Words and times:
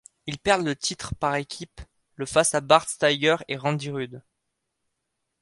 Ils 0.25 0.39
perdent 0.39 0.65
le 0.65 0.75
titre 0.75 1.13
par 1.13 1.35
équipes 1.35 1.79
le 2.15 2.25
face 2.25 2.55
à 2.55 2.61
Bart 2.61 2.89
Steiger 2.89 3.35
et 3.47 3.55
Randy 3.55 3.91
Rudd. 3.91 4.23